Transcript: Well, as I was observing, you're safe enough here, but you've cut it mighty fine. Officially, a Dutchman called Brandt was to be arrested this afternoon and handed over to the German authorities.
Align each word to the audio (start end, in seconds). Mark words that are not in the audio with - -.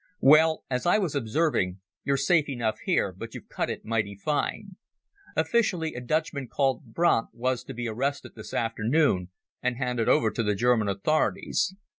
Well, 0.21 0.63
as 0.67 0.87
I 0.87 0.97
was 0.97 1.13
observing, 1.13 1.79
you're 2.03 2.17
safe 2.17 2.49
enough 2.49 2.79
here, 2.85 3.11
but 3.13 3.35
you've 3.35 3.49
cut 3.49 3.69
it 3.69 3.85
mighty 3.85 4.15
fine. 4.15 4.69
Officially, 5.35 5.93
a 5.93 6.01
Dutchman 6.01 6.47
called 6.47 6.85
Brandt 6.91 7.27
was 7.33 7.63
to 7.65 7.73
be 7.75 7.87
arrested 7.87 8.31
this 8.35 8.51
afternoon 8.51 9.29
and 9.61 9.77
handed 9.77 10.09
over 10.09 10.31
to 10.31 10.41
the 10.41 10.55
German 10.55 10.87
authorities. 10.87 11.75